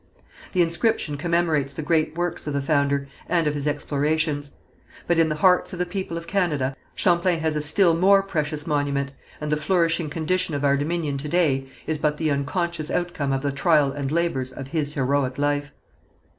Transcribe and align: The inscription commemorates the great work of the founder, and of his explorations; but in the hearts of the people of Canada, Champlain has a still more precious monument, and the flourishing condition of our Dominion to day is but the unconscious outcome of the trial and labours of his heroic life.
The 0.53 0.63
inscription 0.63 1.15
commemorates 1.15 1.73
the 1.73 1.83
great 1.83 2.17
work 2.17 2.37
of 2.47 2.53
the 2.53 2.59
founder, 2.63 3.07
and 3.29 3.45
of 3.45 3.53
his 3.53 3.67
explorations; 3.67 4.49
but 5.05 5.19
in 5.19 5.29
the 5.29 5.35
hearts 5.35 5.73
of 5.73 5.77
the 5.77 5.85
people 5.85 6.17
of 6.17 6.25
Canada, 6.25 6.75
Champlain 6.95 7.39
has 7.41 7.55
a 7.55 7.61
still 7.61 7.93
more 7.95 8.23
precious 8.23 8.65
monument, 8.65 9.11
and 9.39 9.51
the 9.51 9.57
flourishing 9.57 10.09
condition 10.09 10.55
of 10.55 10.65
our 10.65 10.75
Dominion 10.75 11.19
to 11.19 11.29
day 11.29 11.67
is 11.85 11.99
but 11.99 12.17
the 12.17 12.31
unconscious 12.31 12.89
outcome 12.89 13.31
of 13.31 13.43
the 13.43 13.51
trial 13.51 13.91
and 13.91 14.11
labours 14.11 14.51
of 14.51 14.69
his 14.69 14.95
heroic 14.95 15.37
life. 15.37 15.71